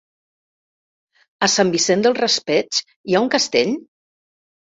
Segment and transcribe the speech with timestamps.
[1.47, 3.77] A Sant Vicent del Raspeig hi ha un castell?